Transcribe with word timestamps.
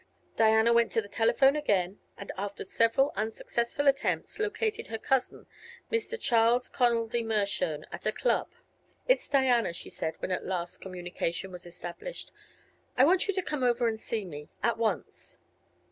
Diana 0.35 0.73
went 0.73 0.91
to 0.93 1.01
the 1.03 1.07
telephone 1.07 1.55
again 1.55 1.99
and 2.17 2.31
after 2.35 2.65
several 2.65 3.13
unsuccessful 3.15 3.87
attempts 3.87 4.39
located 4.39 4.87
her 4.87 4.97
cousin, 4.97 5.45
Mr. 5.91 6.19
Charles 6.19 6.69
Connoldy 6.71 7.21
Mershone, 7.23 7.85
at 7.91 8.07
a 8.07 8.11
club. 8.11 8.49
"It's 9.07 9.29
Diana," 9.29 9.73
she 9.73 9.91
said, 9.91 10.15
when 10.17 10.31
at 10.31 10.43
last 10.43 10.77
communication 10.81 11.51
was 11.51 11.67
established. 11.67 12.31
"I 12.97 13.05
want 13.05 13.27
you 13.27 13.33
to 13.35 13.43
come 13.43 13.61
over 13.63 13.87
and 13.87 13.99
see 13.99 14.25
me; 14.25 14.49
at 14.63 14.79
once." 14.79 15.37